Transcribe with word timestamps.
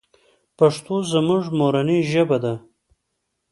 پښتو 0.57 0.95
زموږ 1.13 1.43
مورنۍ 1.59 1.99
ژبه 2.11 2.37
ده. 2.43 2.53